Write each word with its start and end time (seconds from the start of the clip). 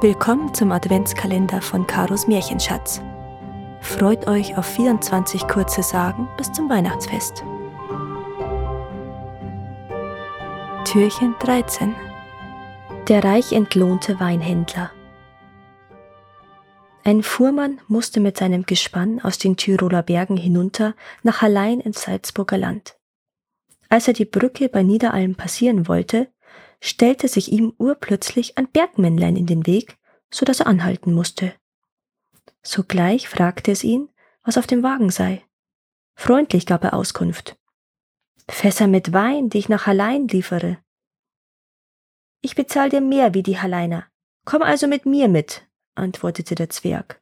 Willkommen 0.00 0.54
zum 0.54 0.70
Adventskalender 0.70 1.60
von 1.60 1.84
Karos 1.84 2.28
Märchenschatz. 2.28 3.02
Freut 3.80 4.28
euch 4.28 4.56
auf 4.56 4.64
24 4.64 5.48
kurze 5.48 5.82
Sagen 5.82 6.28
bis 6.36 6.52
zum 6.52 6.70
Weihnachtsfest. 6.70 7.42
Türchen 10.84 11.34
13 11.40 11.96
Der 13.08 13.24
reich 13.24 13.52
entlohnte 13.52 14.20
Weinhändler 14.20 14.92
Ein 17.02 17.24
Fuhrmann 17.24 17.80
musste 17.88 18.20
mit 18.20 18.36
seinem 18.36 18.66
Gespann 18.66 19.20
aus 19.20 19.38
den 19.38 19.56
Tiroler 19.56 20.04
Bergen 20.04 20.36
hinunter 20.36 20.94
nach 21.24 21.42
Hallein 21.42 21.80
ins 21.80 22.02
Salzburger 22.02 22.58
Land. 22.58 22.96
Als 23.88 24.06
er 24.06 24.14
die 24.14 24.26
Brücke 24.26 24.68
bei 24.68 24.84
Niederalm 24.84 25.34
passieren 25.34 25.88
wollte, 25.88 26.28
stellte 26.80 27.28
sich 27.28 27.50
ihm 27.50 27.72
urplötzlich 27.78 28.56
ein 28.58 28.68
Bergmännlein 28.68 29.36
in 29.36 29.46
den 29.46 29.66
Weg, 29.66 29.96
so 30.30 30.44
dass 30.44 30.60
er 30.60 30.66
anhalten 30.66 31.12
musste. 31.12 31.54
Sogleich 32.62 33.28
fragte 33.28 33.72
es 33.72 33.84
ihn, 33.84 34.08
was 34.42 34.58
auf 34.58 34.66
dem 34.66 34.82
Wagen 34.82 35.10
sei. 35.10 35.44
Freundlich 36.14 36.66
gab 36.66 36.84
er 36.84 36.94
Auskunft. 36.94 37.56
Fässer 38.48 38.86
mit 38.86 39.12
Wein, 39.12 39.50
die 39.50 39.58
ich 39.58 39.68
nach 39.68 39.86
Hallein 39.86 40.26
liefere. 40.28 40.78
Ich 42.40 42.54
bezahl 42.54 42.88
dir 42.88 43.00
mehr 43.00 43.34
wie 43.34 43.42
die 43.42 43.58
Halleiner. 43.58 44.06
Komm 44.44 44.62
also 44.62 44.86
mit 44.86 45.06
mir 45.06 45.28
mit, 45.28 45.68
antwortete 45.94 46.54
der 46.54 46.70
Zwerg. 46.70 47.20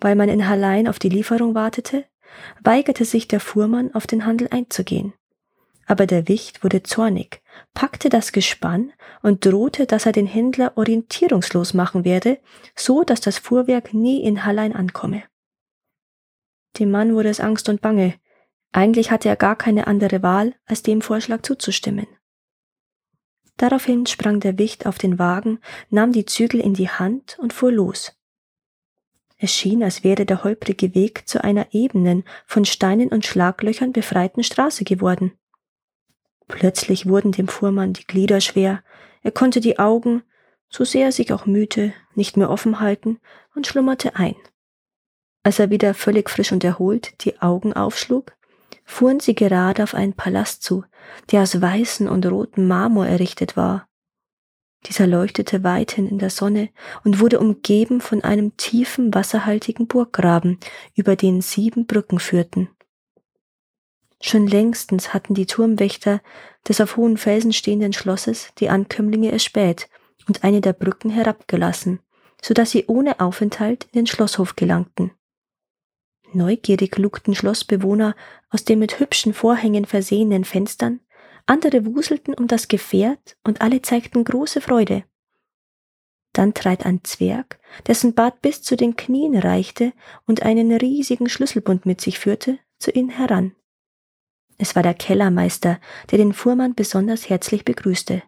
Weil 0.00 0.14
man 0.14 0.28
in 0.28 0.48
Hallein 0.48 0.88
auf 0.88 0.98
die 0.98 1.08
Lieferung 1.08 1.54
wartete, 1.54 2.06
weigerte 2.62 3.04
sich 3.04 3.28
der 3.28 3.40
Fuhrmann, 3.40 3.94
auf 3.94 4.06
den 4.06 4.24
Handel 4.24 4.48
einzugehen. 4.50 5.12
Aber 5.88 6.06
der 6.06 6.28
Wicht 6.28 6.62
wurde 6.62 6.82
zornig, 6.82 7.40
packte 7.72 8.10
das 8.10 8.32
Gespann 8.32 8.92
und 9.22 9.46
drohte, 9.46 9.86
dass 9.86 10.04
er 10.04 10.12
den 10.12 10.26
Händler 10.26 10.76
orientierungslos 10.76 11.72
machen 11.72 12.04
werde, 12.04 12.38
so 12.76 13.04
dass 13.04 13.22
das 13.22 13.38
Fuhrwerk 13.38 13.94
nie 13.94 14.22
in 14.22 14.44
Hallein 14.44 14.76
ankomme. 14.76 15.22
Dem 16.78 16.90
Mann 16.90 17.14
wurde 17.14 17.30
es 17.30 17.40
Angst 17.40 17.70
und 17.70 17.80
Bange. 17.80 18.14
Eigentlich 18.70 19.10
hatte 19.10 19.30
er 19.30 19.36
gar 19.36 19.56
keine 19.56 19.86
andere 19.86 20.22
Wahl, 20.22 20.54
als 20.66 20.82
dem 20.82 21.00
Vorschlag 21.00 21.40
zuzustimmen. 21.40 22.06
Daraufhin 23.56 24.04
sprang 24.04 24.40
der 24.40 24.58
Wicht 24.58 24.84
auf 24.84 24.98
den 24.98 25.18
Wagen, 25.18 25.58
nahm 25.88 26.12
die 26.12 26.26
Zügel 26.26 26.60
in 26.60 26.74
die 26.74 26.90
Hand 26.90 27.38
und 27.40 27.54
fuhr 27.54 27.72
los. 27.72 28.14
Es 29.38 29.54
schien, 29.54 29.82
als 29.82 30.04
wäre 30.04 30.26
der 30.26 30.44
holprige 30.44 30.94
Weg 30.94 31.26
zu 31.26 31.42
einer 31.42 31.68
ebenen, 31.72 32.24
von 32.44 32.66
Steinen 32.66 33.08
und 33.08 33.24
Schlaglöchern 33.24 33.92
befreiten 33.92 34.44
Straße 34.44 34.84
geworden. 34.84 35.32
Plötzlich 36.48 37.06
wurden 37.06 37.32
dem 37.32 37.46
Fuhrmann 37.46 37.92
die 37.92 38.04
Glieder 38.04 38.40
schwer, 38.40 38.82
er 39.22 39.30
konnte 39.30 39.60
die 39.60 39.78
Augen, 39.78 40.22
so 40.68 40.84
sehr 40.84 41.06
er 41.06 41.12
sich 41.12 41.32
auch 41.32 41.46
mühte, 41.46 41.92
nicht 42.14 42.36
mehr 42.36 42.50
offen 42.50 42.80
halten 42.80 43.18
und 43.54 43.66
schlummerte 43.66 44.16
ein. 44.16 44.34
Als 45.42 45.58
er 45.58 45.70
wieder 45.70 45.94
völlig 45.94 46.28
frisch 46.28 46.52
und 46.52 46.64
erholt 46.64 47.24
die 47.24 47.40
Augen 47.40 47.72
aufschlug, 47.72 48.32
fuhren 48.84 49.20
sie 49.20 49.34
gerade 49.34 49.82
auf 49.82 49.94
einen 49.94 50.14
Palast 50.14 50.62
zu, 50.62 50.84
der 51.30 51.42
aus 51.42 51.60
weißen 51.60 52.08
und 52.08 52.26
rotem 52.26 52.66
Marmor 52.66 53.06
errichtet 53.06 53.56
war. 53.56 53.86
Dieser 54.86 55.06
leuchtete 55.06 55.64
weithin 55.64 56.06
in 56.06 56.18
der 56.18 56.30
Sonne 56.30 56.70
und 57.04 57.18
wurde 57.20 57.40
umgeben 57.40 58.00
von 58.00 58.22
einem 58.22 58.56
tiefen, 58.56 59.12
wasserhaltigen 59.12 59.86
Burggraben, 59.86 60.58
über 60.94 61.16
den 61.16 61.40
sieben 61.40 61.86
Brücken 61.86 62.20
führten. 62.20 62.70
Schon 64.20 64.46
längstens 64.46 65.14
hatten 65.14 65.34
die 65.34 65.46
Turmwächter 65.46 66.20
des 66.66 66.80
auf 66.80 66.96
hohen 66.96 67.16
Felsen 67.16 67.52
stehenden 67.52 67.92
Schlosses 67.92 68.48
die 68.58 68.68
Ankömmlinge 68.68 69.30
erspäht 69.30 69.88
und 70.26 70.44
eine 70.44 70.60
der 70.60 70.72
Brücken 70.72 71.10
herabgelassen, 71.10 72.00
so 72.42 72.52
dass 72.52 72.72
sie 72.72 72.86
ohne 72.86 73.20
Aufenthalt 73.20 73.84
in 73.84 74.00
den 74.00 74.06
Schlosshof 74.06 74.56
gelangten. 74.56 75.12
Neugierig 76.32 76.98
lugten 76.98 77.34
Schlossbewohner 77.34 78.14
aus 78.50 78.64
den 78.64 78.80
mit 78.80 79.00
hübschen 79.00 79.32
Vorhängen 79.32 79.86
versehenen 79.86 80.44
Fenstern 80.44 81.00
andere 81.48 81.86
wuselten 81.86 82.34
um 82.34 82.46
das 82.46 82.68
Gefährt 82.68 83.38
und 83.42 83.62
alle 83.62 83.80
zeigten 83.80 84.22
große 84.22 84.60
Freude. 84.60 85.04
Dann 86.34 86.52
trat 86.52 86.84
ein 86.84 87.02
Zwerg, 87.04 87.58
dessen 87.86 88.14
Bart 88.14 88.42
bis 88.42 88.62
zu 88.62 88.76
den 88.76 88.96
Knien 88.96 89.36
reichte 89.36 89.92
und 90.26 90.42
einen 90.42 90.70
riesigen 90.72 91.28
Schlüsselbund 91.28 91.86
mit 91.86 92.02
sich 92.02 92.18
führte, 92.18 92.58
zu 92.78 92.90
ihnen 92.90 93.08
heran. 93.08 93.56
Es 94.58 94.74
war 94.74 94.82
der 94.82 94.94
Kellermeister, 94.94 95.80
der 96.10 96.18
den 96.18 96.32
Fuhrmann 96.32 96.74
besonders 96.74 97.28
herzlich 97.28 97.64
begrüßte. 97.64 98.22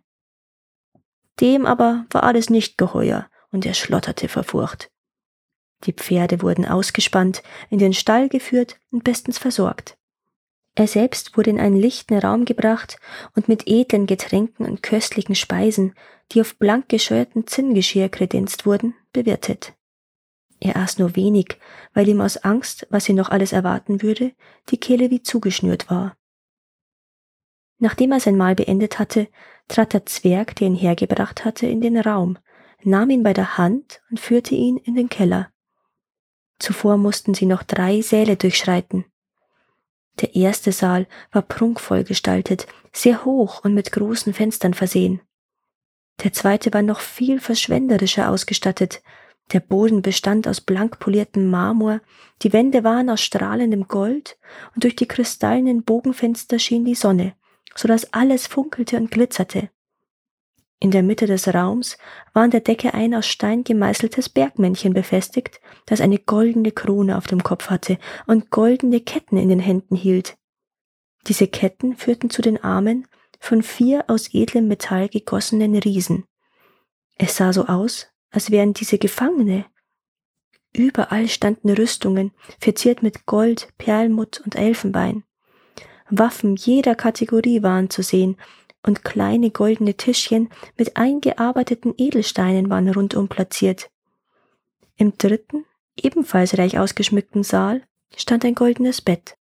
Dem 1.40 1.66
aber 1.66 2.06
war 2.10 2.22
alles 2.22 2.50
nicht 2.50 2.78
geheuer, 2.78 3.28
und 3.50 3.66
er 3.66 3.74
schlotterte 3.74 4.28
vor 4.28 4.44
Furcht. 4.44 4.90
Die 5.84 5.92
Pferde 5.92 6.42
wurden 6.42 6.66
ausgespannt, 6.66 7.42
in 7.68 7.78
den 7.78 7.94
Stall 7.94 8.28
geführt 8.28 8.78
und 8.90 9.02
bestens 9.02 9.38
versorgt. 9.38 9.96
Er 10.74 10.86
selbst 10.86 11.36
wurde 11.36 11.50
in 11.50 11.58
einen 11.58 11.76
lichten 11.76 12.16
Raum 12.16 12.44
gebracht 12.44 12.98
und 13.34 13.48
mit 13.48 13.66
edlen 13.66 14.06
Getränken 14.06 14.66
und 14.66 14.82
köstlichen 14.82 15.34
Speisen, 15.34 15.94
die 16.32 16.40
auf 16.40 16.56
blank 16.56 16.88
gescheuerten 16.88 17.46
Zinngeschirr 17.46 18.08
kredenzt 18.08 18.66
wurden, 18.66 18.94
bewirtet. 19.12 19.74
Er 20.60 20.76
aß 20.76 20.98
nur 20.98 21.16
wenig, 21.16 21.58
weil 21.94 22.08
ihm 22.08 22.20
aus 22.20 22.36
Angst, 22.36 22.86
was 22.90 23.08
ihn 23.08 23.16
noch 23.16 23.30
alles 23.30 23.52
erwarten 23.52 24.02
würde, 24.02 24.32
die 24.68 24.78
Kehle 24.78 25.10
wie 25.10 25.22
zugeschnürt 25.22 25.90
war. 25.90 26.16
Nachdem 27.80 28.12
er 28.12 28.20
sein 28.20 28.36
Mahl 28.36 28.54
beendet 28.54 28.98
hatte, 28.98 29.26
trat 29.66 29.94
der 29.94 30.06
Zwerg, 30.06 30.54
der 30.56 30.68
ihn 30.68 30.74
hergebracht 30.74 31.44
hatte, 31.44 31.66
in 31.66 31.80
den 31.80 31.98
Raum, 31.98 32.38
nahm 32.82 33.10
ihn 33.10 33.22
bei 33.22 33.32
der 33.32 33.58
Hand 33.58 34.02
und 34.10 34.20
führte 34.20 34.54
ihn 34.54 34.76
in 34.76 34.94
den 34.94 35.08
Keller. 35.08 35.50
Zuvor 36.58 36.98
mussten 36.98 37.32
sie 37.34 37.46
noch 37.46 37.62
drei 37.62 38.02
Säle 38.02 38.36
durchschreiten. 38.36 39.06
Der 40.20 40.34
erste 40.34 40.72
Saal 40.72 41.06
war 41.32 41.40
prunkvoll 41.40 42.04
gestaltet, 42.04 42.66
sehr 42.92 43.24
hoch 43.24 43.64
und 43.64 43.72
mit 43.72 43.92
großen 43.92 44.34
Fenstern 44.34 44.74
versehen. 44.74 45.22
Der 46.22 46.34
zweite 46.34 46.74
war 46.74 46.82
noch 46.82 47.00
viel 47.00 47.40
verschwenderischer 47.40 48.28
ausgestattet. 48.28 49.02
Der 49.52 49.60
Boden 49.60 50.02
bestand 50.02 50.46
aus 50.46 50.60
blank 50.60 50.98
poliertem 50.98 51.46
Marmor, 51.46 52.00
die 52.42 52.52
Wände 52.52 52.84
waren 52.84 53.08
aus 53.08 53.22
strahlendem 53.22 53.88
Gold 53.88 54.38
und 54.74 54.84
durch 54.84 54.96
die 54.96 55.08
kristallenen 55.08 55.82
Bogenfenster 55.82 56.58
schien 56.58 56.84
die 56.84 56.94
Sonne, 56.94 57.34
so 57.74 57.88
dass 57.88 58.12
alles 58.12 58.46
funkelte 58.46 58.96
und 58.96 59.10
glitzerte. 59.10 59.70
In 60.82 60.90
der 60.90 61.02
Mitte 61.02 61.26
des 61.26 61.46
Raums 61.52 61.98
war 62.32 62.44
an 62.44 62.50
der 62.50 62.60
Decke 62.60 62.94
ein 62.94 63.14
aus 63.14 63.26
Stein 63.26 63.64
gemeißeltes 63.64 64.30
Bergmännchen 64.30 64.94
befestigt, 64.94 65.60
das 65.84 66.00
eine 66.00 66.18
goldene 66.18 66.72
Krone 66.72 67.18
auf 67.18 67.26
dem 67.26 67.42
Kopf 67.42 67.68
hatte 67.68 67.98
und 68.26 68.50
goldene 68.50 69.00
Ketten 69.00 69.36
in 69.36 69.50
den 69.50 69.60
Händen 69.60 69.94
hielt. 69.94 70.38
Diese 71.26 71.46
Ketten 71.48 71.96
führten 71.96 72.30
zu 72.30 72.40
den 72.40 72.62
Armen 72.64 73.06
von 73.38 73.62
vier 73.62 74.04
aus 74.08 74.32
edlem 74.32 74.68
Metall 74.68 75.10
gegossenen 75.10 75.76
Riesen. 75.76 76.24
Es 77.18 77.36
sah 77.36 77.52
so 77.52 77.66
aus, 77.66 78.06
als 78.30 78.50
wären 78.50 78.72
diese 78.72 78.96
Gefangene. 78.96 79.66
Überall 80.72 81.28
standen 81.28 81.70
Rüstungen, 81.70 82.32
verziert 82.58 83.02
mit 83.02 83.26
Gold, 83.26 83.68
Perlmutt 83.76 84.40
und 84.40 84.54
Elfenbein. 84.54 85.24
Waffen 86.10 86.56
jeder 86.56 86.94
Kategorie 86.94 87.62
waren 87.62 87.90
zu 87.90 88.02
sehen, 88.02 88.36
und 88.82 89.04
kleine 89.04 89.50
goldene 89.50 89.94
Tischchen 89.94 90.48
mit 90.78 90.96
eingearbeiteten 90.96 91.94
Edelsteinen 91.98 92.70
waren 92.70 92.88
rundum 92.88 93.28
platziert. 93.28 93.90
Im 94.96 95.16
dritten, 95.18 95.66
ebenfalls 95.96 96.56
reich 96.56 96.78
ausgeschmückten 96.78 97.42
Saal 97.42 97.82
stand 98.16 98.44
ein 98.44 98.54
goldenes 98.54 99.00
Bett. 99.00 99.36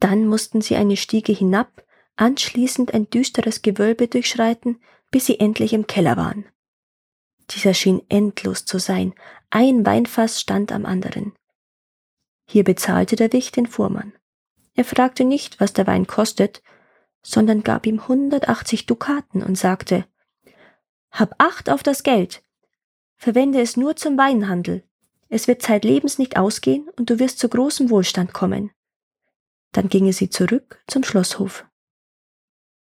Dann 0.00 0.26
mussten 0.26 0.60
sie 0.60 0.76
eine 0.76 0.96
Stiege 0.96 1.32
hinab, 1.32 1.84
anschließend 2.16 2.94
ein 2.94 3.10
düsteres 3.10 3.62
Gewölbe 3.62 4.08
durchschreiten, 4.08 4.80
bis 5.10 5.26
sie 5.26 5.40
endlich 5.40 5.72
im 5.72 5.86
Keller 5.86 6.16
waren. 6.16 6.46
Dieser 7.50 7.74
schien 7.74 8.02
endlos 8.08 8.64
zu 8.64 8.78
sein, 8.78 9.14
ein 9.50 9.86
Weinfass 9.86 10.40
stand 10.40 10.72
am 10.72 10.84
anderen. 10.84 11.32
Hier 12.46 12.64
bezahlte 12.64 13.16
der 13.16 13.32
Wicht 13.32 13.56
den 13.56 13.66
Fuhrmann. 13.66 14.12
Er 14.78 14.84
fragte 14.84 15.24
nicht, 15.24 15.58
was 15.58 15.72
der 15.72 15.88
Wein 15.88 16.06
kostet, 16.06 16.62
sondern 17.20 17.64
gab 17.64 17.84
ihm 17.84 17.98
180 17.98 18.86
Dukaten 18.86 19.42
und 19.42 19.58
sagte, 19.58 20.04
Hab 21.10 21.34
Acht 21.38 21.68
auf 21.68 21.82
das 21.82 22.04
Geld. 22.04 22.44
Verwende 23.16 23.60
es 23.60 23.76
nur 23.76 23.96
zum 23.96 24.16
Weinhandel. 24.16 24.84
Es 25.28 25.48
wird 25.48 25.62
zeitlebens 25.62 26.18
nicht 26.18 26.36
ausgehen 26.36 26.88
und 26.96 27.10
du 27.10 27.18
wirst 27.18 27.40
zu 27.40 27.48
großem 27.48 27.90
Wohlstand 27.90 28.32
kommen. 28.32 28.70
Dann 29.72 29.88
ginge 29.88 30.12
sie 30.12 30.30
zurück 30.30 30.80
zum 30.86 31.02
Schlosshof. 31.02 31.66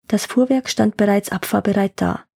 Das 0.08 0.26
Fuhrwerk 0.26 0.68
stand 0.68 0.98
bereits 0.98 1.32
abfahrbereit 1.32 1.92
da. 1.96 2.26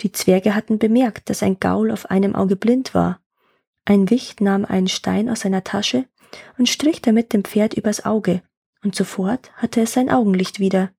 Die 0.00 0.12
Zwerge 0.12 0.54
hatten 0.54 0.78
bemerkt, 0.78 1.28
dass 1.28 1.42
ein 1.42 1.60
Gaul 1.60 1.90
auf 1.90 2.10
einem 2.10 2.34
Auge 2.34 2.56
blind 2.56 2.94
war. 2.94 3.20
Ein 3.84 4.08
Wicht 4.08 4.40
nahm 4.40 4.64
einen 4.64 4.88
Stein 4.88 5.28
aus 5.28 5.40
seiner 5.40 5.62
Tasche 5.62 6.06
und 6.56 6.70
strich 6.70 7.02
damit 7.02 7.34
dem 7.34 7.44
Pferd 7.44 7.74
übers 7.74 8.06
Auge, 8.06 8.40
und 8.82 8.94
sofort 8.94 9.52
hatte 9.56 9.80
es 9.82 9.92
sein 9.92 10.10
Augenlicht 10.10 10.60
wieder. 10.60 10.92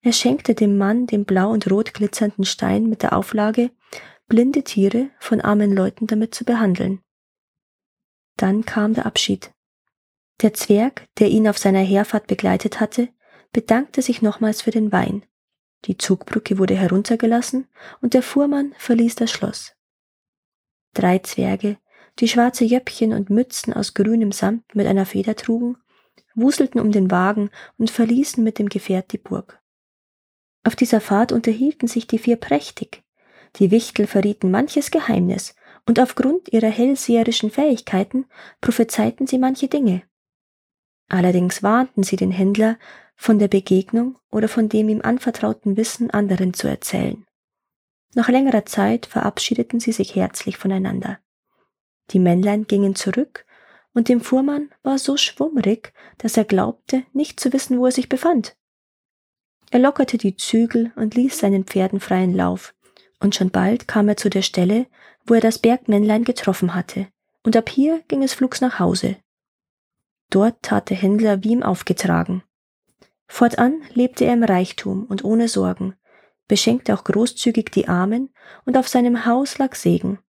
Er 0.00 0.12
schenkte 0.12 0.54
dem 0.54 0.78
Mann 0.78 1.06
den 1.06 1.24
blau 1.24 1.50
und 1.50 1.70
rot 1.70 1.94
glitzernden 1.94 2.44
Stein 2.44 2.88
mit 2.88 3.02
der 3.02 3.16
Auflage, 3.16 3.70
blinde 4.26 4.62
Tiere 4.62 5.10
von 5.18 5.40
armen 5.40 5.74
Leuten 5.74 6.06
damit 6.06 6.34
zu 6.34 6.44
behandeln. 6.44 7.00
Dann 8.36 8.64
kam 8.64 8.94
der 8.94 9.06
Abschied. 9.06 9.52
Der 10.40 10.54
Zwerg, 10.54 11.08
der 11.18 11.28
ihn 11.28 11.48
auf 11.48 11.58
seiner 11.58 11.80
Herfahrt 11.80 12.28
begleitet 12.28 12.78
hatte, 12.78 13.08
bedankte 13.52 14.02
sich 14.02 14.22
nochmals 14.22 14.62
für 14.62 14.70
den 14.70 14.92
Wein. 14.92 15.24
Die 15.86 15.98
Zugbrücke 15.98 16.58
wurde 16.58 16.76
heruntergelassen 16.76 17.66
und 18.00 18.14
der 18.14 18.22
Fuhrmann 18.22 18.74
verließ 18.78 19.16
das 19.16 19.30
Schloss. 19.30 19.74
Drei 20.94 21.18
Zwerge, 21.18 21.78
die 22.18 22.28
schwarze 22.28 22.64
Jöppchen 22.64 23.12
und 23.12 23.30
Mützen 23.30 23.72
aus 23.72 23.94
grünem 23.94 24.32
Samt 24.32 24.74
mit 24.74 24.86
einer 24.86 25.06
Feder 25.06 25.36
trugen, 25.36 25.76
wuselten 26.34 26.80
um 26.80 26.92
den 26.92 27.10
Wagen 27.10 27.50
und 27.76 27.90
verließen 27.90 28.42
mit 28.42 28.58
dem 28.58 28.68
Gefährt 28.68 29.12
die 29.12 29.18
Burg. 29.18 29.60
Auf 30.64 30.76
dieser 30.76 31.00
Fahrt 31.00 31.32
unterhielten 31.32 31.88
sich 31.88 32.06
die 32.06 32.18
vier 32.18 32.36
prächtig. 32.36 33.02
Die 33.56 33.70
Wichtel 33.70 34.06
verrieten 34.06 34.50
manches 34.50 34.90
Geheimnis, 34.90 35.54
und 35.86 35.98
aufgrund 35.98 36.52
ihrer 36.52 36.68
hellseherischen 36.68 37.50
Fähigkeiten 37.50 38.26
prophezeiten 38.60 39.26
sie 39.26 39.38
manche 39.38 39.68
Dinge. 39.68 40.02
Allerdings 41.08 41.62
warnten 41.62 42.02
sie 42.02 42.16
den 42.16 42.30
Händler, 42.30 42.78
von 43.16 43.38
der 43.38 43.48
Begegnung 43.48 44.16
oder 44.30 44.48
von 44.48 44.68
dem 44.68 44.88
ihm 44.88 45.00
anvertrauten 45.02 45.76
Wissen 45.76 46.10
anderen 46.10 46.54
zu 46.54 46.68
erzählen. 46.68 47.26
Nach 48.14 48.28
längerer 48.28 48.64
Zeit 48.64 49.06
verabschiedeten 49.06 49.80
sie 49.80 49.92
sich 49.92 50.14
herzlich 50.14 50.56
voneinander. 50.56 51.18
Die 52.10 52.20
Männlein 52.20 52.66
gingen 52.66 52.94
zurück, 52.94 53.44
und 53.98 54.08
dem 54.08 54.20
Fuhrmann 54.20 54.70
war 54.84 54.96
so 54.96 55.16
schwummrig, 55.16 55.92
dass 56.18 56.36
er 56.36 56.44
glaubte, 56.44 57.02
nicht 57.12 57.40
zu 57.40 57.52
wissen, 57.52 57.80
wo 57.80 57.86
er 57.86 57.90
sich 57.90 58.08
befand. 58.08 58.56
Er 59.72 59.80
lockerte 59.80 60.18
die 60.18 60.36
Zügel 60.36 60.92
und 60.94 61.16
ließ 61.16 61.36
seinen 61.36 61.64
Pferden 61.64 61.98
freien 61.98 62.32
Lauf, 62.32 62.76
und 63.18 63.34
schon 63.34 63.50
bald 63.50 63.88
kam 63.88 64.08
er 64.08 64.16
zu 64.16 64.30
der 64.30 64.42
Stelle, 64.42 64.86
wo 65.26 65.34
er 65.34 65.40
das 65.40 65.58
Bergmännlein 65.58 66.22
getroffen 66.22 66.76
hatte, 66.76 67.08
und 67.42 67.56
ab 67.56 67.68
hier 67.68 68.04
ging 68.06 68.22
es 68.22 68.34
flugs 68.34 68.60
nach 68.60 68.78
Hause. 68.78 69.16
Dort 70.30 70.62
tat 70.62 70.90
der 70.90 70.96
Händler 70.96 71.42
wie 71.42 71.50
ihm 71.50 71.64
aufgetragen. 71.64 72.44
Fortan 73.26 73.82
lebte 73.94 74.26
er 74.26 74.34
im 74.34 74.44
Reichtum 74.44 75.06
und 75.06 75.24
ohne 75.24 75.48
Sorgen, 75.48 75.96
beschenkte 76.46 76.94
auch 76.94 77.02
großzügig 77.02 77.72
die 77.72 77.88
Armen, 77.88 78.32
und 78.64 78.76
auf 78.76 78.86
seinem 78.86 79.26
Haus 79.26 79.58
lag 79.58 79.74
Segen. 79.74 80.20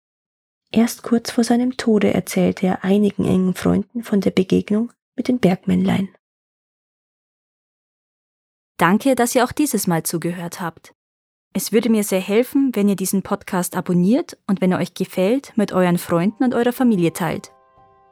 Erst 0.71 1.03
kurz 1.03 1.31
vor 1.31 1.43
seinem 1.43 1.77
Tode 1.77 2.13
erzählte 2.13 2.67
er 2.67 2.83
einigen 2.83 3.25
engen 3.25 3.55
Freunden 3.55 4.03
von 4.03 4.21
der 4.21 4.31
Begegnung 4.31 4.91
mit 5.15 5.27
den 5.27 5.39
Bergmännlein. 5.39 6.09
Danke, 8.77 9.15
dass 9.15 9.35
ihr 9.35 9.43
auch 9.43 9.51
dieses 9.51 9.87
Mal 9.87 10.03
zugehört 10.03 10.61
habt. 10.61 10.93
Es 11.53 11.71
würde 11.71 11.89
mir 11.89 12.03
sehr 12.03 12.21
helfen, 12.21 12.71
wenn 12.75 12.87
ihr 12.87 12.95
diesen 12.95 13.23
Podcast 13.23 13.75
abonniert 13.75 14.37
und 14.47 14.61
wenn 14.61 14.71
er 14.71 14.77
euch 14.77 14.93
gefällt, 14.93 15.51
mit 15.57 15.71
euren 15.73 15.97
Freunden 15.97 16.43
und 16.43 16.53
eurer 16.53 16.71
Familie 16.71 17.11
teilt. 17.11 17.51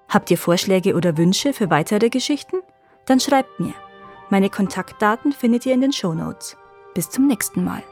Habt 0.10 0.32
ihr 0.32 0.38
Vorschläge 0.38 0.96
oder 0.96 1.18
Wünsche 1.18 1.54
für 1.54 1.70
weitere 1.70 2.10
Geschichten? 2.10 2.58
Dann 3.06 3.20
schreibt 3.20 3.60
mir. 3.60 3.74
Meine 4.30 4.50
Kontaktdaten 4.50 5.32
findet 5.32 5.66
ihr 5.66 5.74
in 5.74 5.82
den 5.82 5.94
Show 5.94 6.14
Notes. 6.14 6.58
Bis 6.94 7.10
zum 7.10 7.28
nächsten 7.28 7.64
Mal. 7.64 7.84